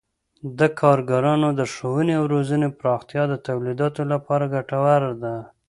[0.59, 5.35] د کارګرانو د ښوونې او روزنې پراختیا د تولیداتو لپاره ګټوره ده.